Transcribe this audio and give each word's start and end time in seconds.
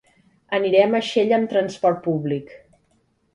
Anirem 0.57 0.97
a 0.99 1.01
Xella 1.09 1.35
amb 1.37 1.51
transport 1.51 2.01
públic. 2.09 2.51